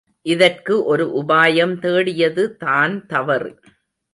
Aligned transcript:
இதற்கு 0.25 0.83
ஒரு 0.83 1.05
உபாயம் 1.21 1.75
தேடியதுதான் 1.79 3.05
தவறு. 3.05 3.51